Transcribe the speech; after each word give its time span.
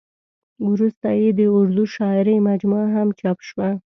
ورسته 0.69 1.09
یې 1.19 1.29
د 1.39 1.41
اردو 1.57 1.83
شاعرۍ 1.95 2.37
مجموعه 2.49 2.87
هم 2.95 3.07
چاپ 3.19 3.39
شوه. 3.49 3.69